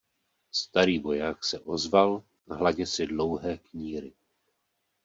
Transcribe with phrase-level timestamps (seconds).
[0.51, 4.13] Starý voják se ozval, hladě si dlouhé kníry.